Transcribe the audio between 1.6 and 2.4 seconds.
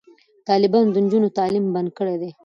بند کړی دی.